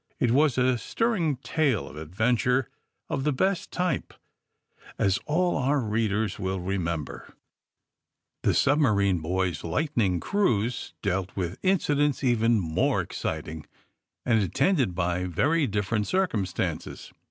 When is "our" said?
5.57-5.79